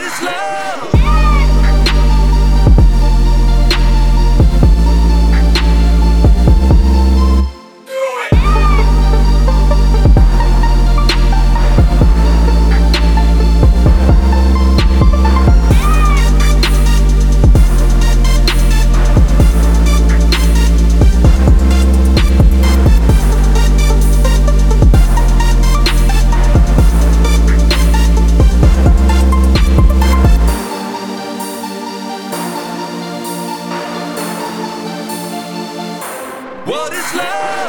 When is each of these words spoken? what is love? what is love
what 0.00 0.12
is 0.12 0.22
love? 0.22 0.99
what 36.80 36.94
is 36.94 37.14
love 37.14 37.59